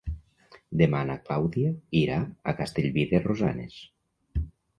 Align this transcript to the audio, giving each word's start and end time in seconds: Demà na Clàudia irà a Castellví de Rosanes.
Demà 0.81 1.01
na 1.09 1.17
Clàudia 1.27 1.73
irà 1.99 2.17
a 2.53 2.55
Castellví 2.63 3.05
de 3.13 3.21
Rosanes. 3.27 3.79